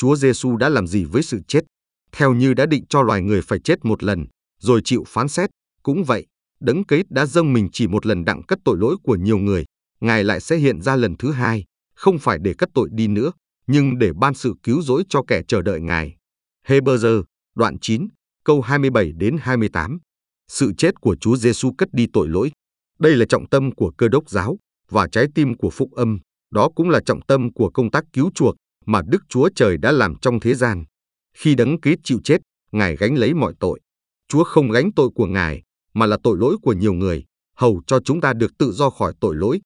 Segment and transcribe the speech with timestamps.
[0.00, 1.60] Chúa Giêsu đã làm gì với sự chết.
[2.12, 4.26] Theo như đã định cho loài người phải chết một lần,
[4.60, 5.50] rồi chịu phán xét,
[5.82, 6.26] cũng vậy,
[6.60, 9.64] Đấng Christ đã dâng mình chỉ một lần đặng cất tội lỗi của nhiều người,
[10.00, 13.32] Ngài lại sẽ hiện ra lần thứ hai, không phải để cất tội đi nữa,
[13.66, 16.16] nhưng để ban sự cứu rỗi cho kẻ chờ đợi Ngài.
[16.66, 17.22] Hebrew,
[17.54, 18.08] đoạn 9,
[18.44, 19.98] câu 27 đến 28.
[20.48, 22.50] Sự chết của Chúa Giêsu cất đi tội lỗi.
[22.98, 24.58] Đây là trọng tâm của cơ đốc giáo
[24.90, 26.18] và trái tim của phúc âm,
[26.50, 29.92] đó cũng là trọng tâm của công tác cứu chuộc mà Đức Chúa Trời đã
[29.92, 30.84] làm trong thế gian.
[31.34, 32.38] Khi đấng Christ chịu chết,
[32.72, 33.80] Ngài gánh lấy mọi tội.
[34.28, 35.62] Chúa không gánh tội của Ngài,
[35.94, 37.24] mà là tội lỗi của nhiều người,
[37.56, 39.60] hầu cho chúng ta được tự do khỏi tội lỗi.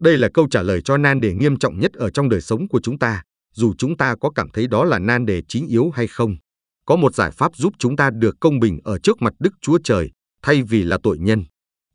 [0.00, 2.68] Đây là câu trả lời cho nan đề nghiêm trọng nhất ở trong đời sống
[2.68, 3.22] của chúng ta,
[3.54, 6.36] dù chúng ta có cảm thấy đó là nan đề chính yếu hay không.
[6.84, 9.78] Có một giải pháp giúp chúng ta được công bình ở trước mặt Đức Chúa
[9.84, 10.10] Trời,
[10.42, 11.44] thay vì là tội nhân.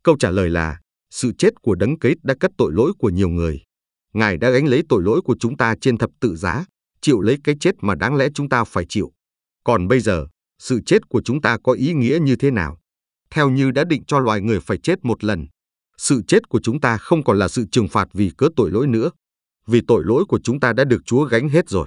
[0.02, 3.28] Câu trả lời là, sự chết của đấng kết đã cất tội lỗi của nhiều
[3.28, 3.60] người.
[4.14, 6.64] Ngài đã gánh lấy tội lỗi của chúng ta trên thập tự giá,
[7.00, 9.12] chịu lấy cái chết mà đáng lẽ chúng ta phải chịu.
[9.64, 10.26] Còn bây giờ,
[10.58, 12.78] sự chết của chúng ta có ý nghĩa như thế nào?
[13.30, 15.46] Theo như đã định cho loài người phải chết một lần,
[15.98, 18.86] sự chết của chúng ta không còn là sự trừng phạt vì cớ tội lỗi
[18.86, 19.10] nữa,
[19.66, 21.86] vì tội lỗi của chúng ta đã được Chúa gánh hết rồi.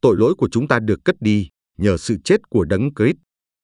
[0.00, 3.16] Tội lỗi của chúng ta được cất đi nhờ sự chết của đấng Christ.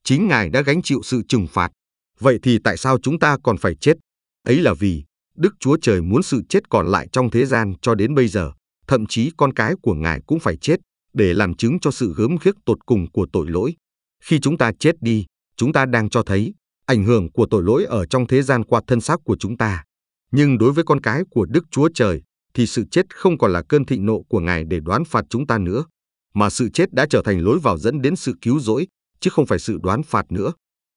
[0.05, 1.73] Chính Ngài đã gánh chịu sự trừng phạt.
[2.19, 3.95] Vậy thì tại sao chúng ta còn phải chết?
[4.43, 5.05] Ấy là vì
[5.41, 8.53] Đức Chúa Trời muốn sự chết còn lại trong thế gian cho đến bây giờ,
[8.87, 10.77] thậm chí con cái của Ngài cũng phải chết
[11.13, 13.75] để làm chứng cho sự gớm ghiếc tột cùng của tội lỗi.
[14.25, 16.55] Khi chúng ta chết đi, chúng ta đang cho thấy
[16.87, 19.85] ảnh hưởng của tội lỗi ở trong thế gian qua thân xác của chúng ta.
[20.33, 22.23] Nhưng đối với con cái của Đức Chúa Trời,
[22.55, 25.47] thì sự chết không còn là cơn thịnh nộ của Ngài để đoán phạt chúng
[25.47, 25.85] ta nữa,
[26.35, 28.87] mà sự chết đã trở thành lối vào dẫn đến sự cứu rỗi,
[29.21, 30.53] chứ không phải sự đoán phạt nữa.